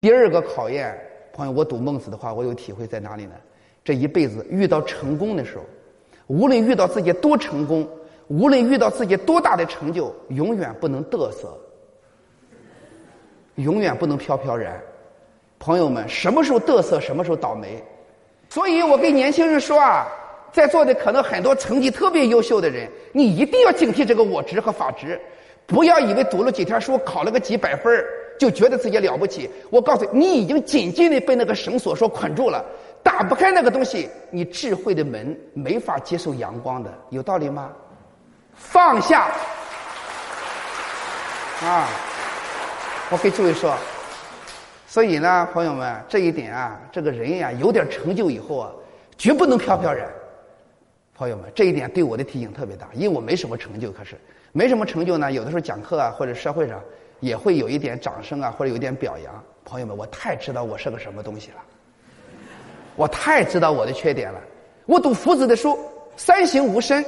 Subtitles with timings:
[0.00, 0.98] 第二个考验，
[1.30, 3.34] 朋友，我读孟子的话，我有体会在哪里呢？
[3.84, 5.64] 这一辈子遇到成功的时候，
[6.26, 7.86] 无论遇到自己多成功，
[8.28, 11.54] 无论遇到自己多大的成就，永远不能嘚瑟，
[13.56, 14.80] 永远不能飘飘然。
[15.58, 17.84] 朋友们，什么时候嘚瑟，什么时候倒霉。
[18.48, 20.08] 所以我跟年轻人说啊，
[20.50, 25.20] 在座的可能很多成绩特别优秀的人，你一定要警惕这个我执和法执，
[25.66, 28.06] 不要以为读了几天书，考了个几百分儿
[28.40, 29.50] 就觉得自己了不起。
[29.68, 32.64] 我告诉你，你已经紧紧的被那个绳索所捆住了，
[33.02, 37.70] 打不开那个东西，你智慧的门没法接受阳光的，有道理吗？
[38.54, 39.30] 放下
[41.62, 41.86] 啊！
[43.10, 43.76] 我给诸位说。
[44.86, 48.72] 所以呢，朋友们，这一点啊，这个人呀，有点成就以后啊，
[49.18, 50.08] 绝不能飘飘然。
[51.14, 54.16] 朋友们，这一点对我的提醒特别大，因为我没什么成就，可是
[54.52, 55.30] 没什么成就呢。
[55.30, 56.80] 有的时候讲课啊，或者社会上
[57.20, 59.44] 也会有一点掌声啊，或者有一点表扬。
[59.64, 61.56] 朋友们，我太知道我是个什么东西了，
[62.96, 64.40] 我太知道我的缺点了。
[64.86, 65.78] 我读夫子的书，
[66.16, 67.04] 三行吾身。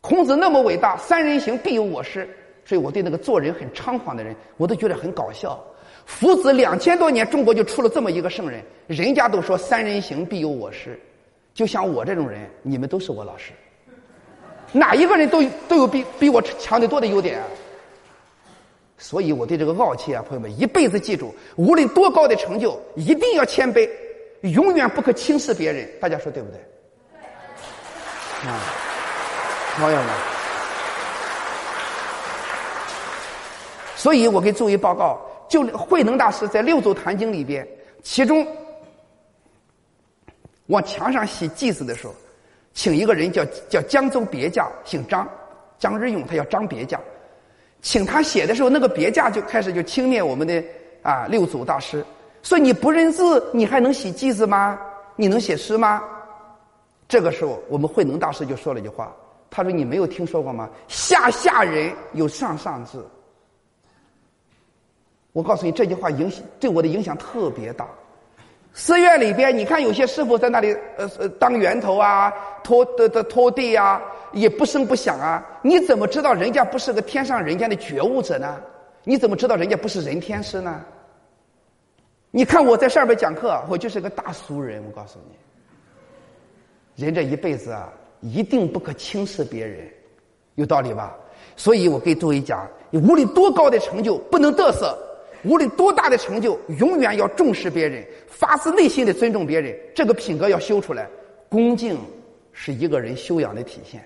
[0.00, 2.28] 孔子那么伟大，三人行必有我师，
[2.64, 5.58] 所以我对那个做人很猖狂的人，我都觉得很搞笑。
[6.04, 11.00] 夫子两千多年，中国就出了这么一个圣人，人家都说三人行必有我师，
[11.54, 13.52] 就像我这种人，你们都是我老师，
[14.70, 17.46] 哪一个人都都有比比我强得多的优点，啊
[18.98, 23.88] 所以我对这个傲气啊，朋友们一辈子记住，无论多高的成就，一定要谦卑，
[24.42, 26.60] 永远不可轻视别人，大家说对不对？
[28.48, 28.60] 啊，
[29.76, 30.06] 朋友们，
[33.96, 35.20] 所以我给诸位报告。
[35.48, 37.64] 就慧能大师在《六祖坛经》里边，
[38.02, 38.44] 其中
[40.66, 42.12] 往墙上写偈子的时候，
[42.74, 45.24] 请一个人叫叫江州别驾，姓张，
[45.78, 47.00] 张日用，他叫张别驾，
[47.86, 50.60] 请他写的时候，那个别驾就开始就轻蔑我们的
[51.02, 52.04] 啊六祖大师，
[52.42, 54.76] 说你不认字，你还能写偈子吗？
[55.14, 56.02] 你能写诗吗？
[57.06, 59.14] 这个时候，我们慧能大师就说了一句话，
[59.48, 60.68] 他说：“你没有听说过吗？
[60.88, 63.06] 下下人有上上字。”
[65.32, 67.86] 我告诉你这句话影响对我的影响特别大。
[68.74, 72.32] 寺院里边，你看有些师傅在那里呃呃当源头啊，
[72.64, 74.02] 拖的的拖地啊，
[74.32, 75.44] 也不声不响啊。
[75.62, 78.60] 你怎么知道人家不是个天上人间的觉悟者呢？
[79.04, 80.84] 你怎么知道人家不是人天师呢？
[82.30, 84.82] 你看我在上边讲课，我就是个大俗人。
[84.84, 85.18] 我告诉
[86.96, 89.88] 你，人这一辈子啊，一定不可轻视别人，
[90.56, 91.16] 有道理吧？
[91.56, 94.98] 所以我给诸位讲，你无论多高的成就，不能嘚瑟。
[95.44, 99.78] 无论多大的成就，永远要重视别人，发自内心的尊重别人。
[99.94, 101.08] 这个品格要修出来，
[101.48, 101.96] 恭敬
[102.52, 104.04] 是一个人修养的体现。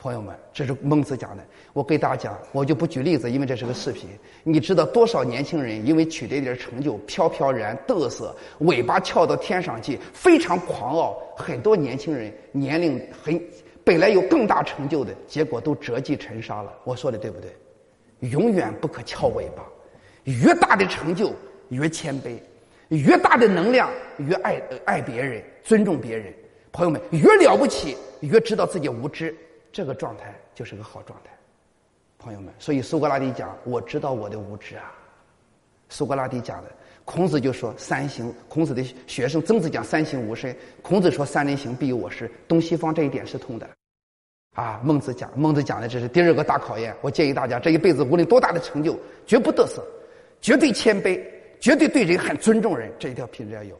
[0.00, 1.44] 朋友们，这是孟子讲的。
[1.74, 4.08] 我给大家讲，我就不举例子，因为这是个视频。
[4.42, 11.22] 你知道多少年轻人因为取得一点成就，飘飘然嘚瑟，尾巴翘到天上去，非常狂傲。
[11.36, 13.38] 很多年轻人年龄很
[13.84, 16.72] 本来有更大成就的，结果都折戟沉沙了。
[16.84, 18.30] 我说的对不对？
[18.30, 19.62] 永远不可翘尾巴。
[20.24, 21.30] 越大的成就
[21.68, 22.38] 越谦卑，
[22.88, 26.32] 越大的能量越爱爱别人，尊重别人。
[26.72, 29.36] 朋友们，越了不起越知道自己无知，
[29.72, 31.30] 这个状态就是个好状态。
[32.18, 34.92] 朋友们，所以苏格拉底讲：“我知道我的无知啊。”
[35.88, 36.70] 苏格拉底讲的，
[37.04, 43.68] 孔子就说：“三行。”孔子的学生曾子讲：“三行吾身。”孔子说：“三人行，必有我师。”东西方这一点是通的。
[44.56, 46.94] 啊，孟子讲，孟子讲的这是第二个大考验。
[47.00, 49.84] 我建议大家这一辈子无论多大的成就，绝不得瑟。
[50.40, 51.22] 绝对谦卑，
[51.60, 53.68] 绝对对人很尊重人，这一条品质要有。